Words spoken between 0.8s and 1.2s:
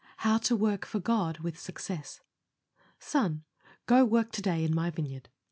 FOR